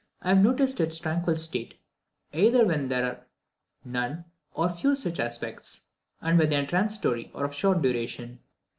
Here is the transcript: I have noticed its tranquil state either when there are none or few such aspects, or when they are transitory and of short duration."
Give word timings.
I 0.23 0.29
have 0.29 0.41
noticed 0.41 0.79
its 0.81 0.97
tranquil 0.97 1.35
state 1.37 1.79
either 2.33 2.65
when 2.65 2.87
there 2.87 3.05
are 3.05 3.27
none 3.85 4.25
or 4.55 4.67
few 4.67 4.95
such 4.95 5.19
aspects, 5.19 5.89
or 6.23 6.33
when 6.33 6.49
they 6.49 6.55
are 6.55 6.65
transitory 6.65 7.25
and 7.35 7.45
of 7.45 7.53
short 7.53 7.83
duration." 7.83 8.39